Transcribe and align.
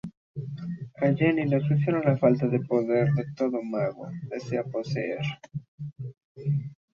A 1.03 1.09
Jenny 1.17 1.43
le 1.47 1.57
obsesiona 1.57 2.01
la 2.03 2.17
falta 2.17 2.47
del 2.47 2.65
poder 2.65 3.09
que 3.13 3.23
todo 3.35 3.61
mago 3.61 4.07
desea 4.31 4.63
poseer. 4.63 5.19